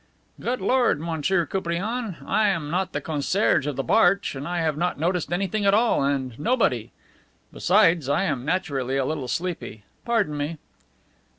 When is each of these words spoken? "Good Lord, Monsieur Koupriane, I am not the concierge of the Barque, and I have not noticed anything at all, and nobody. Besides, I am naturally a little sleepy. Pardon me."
"Good 0.39 0.61
Lord, 0.61 0.99
Monsieur 0.99 1.45
Koupriane, 1.45 2.17
I 2.25 2.47
am 2.49 2.71
not 2.71 2.91
the 2.91 3.01
concierge 3.01 3.67
of 3.67 3.75
the 3.75 3.83
Barque, 3.83 4.33
and 4.33 4.47
I 4.47 4.57
have 4.57 4.75
not 4.75 4.99
noticed 4.99 5.31
anything 5.31 5.63
at 5.63 5.75
all, 5.75 6.03
and 6.03 6.39
nobody. 6.39 6.89
Besides, 7.53 8.09
I 8.09 8.23
am 8.23 8.43
naturally 8.43 8.97
a 8.97 9.05
little 9.05 9.27
sleepy. 9.27 9.83
Pardon 10.03 10.35
me." 10.35 10.57